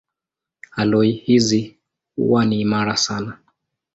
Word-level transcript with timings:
Aloi 0.71 1.11
hizi 1.11 1.77
huwa 2.15 2.45
ni 2.45 2.59
imara 2.61 2.97
sana. 2.97 3.37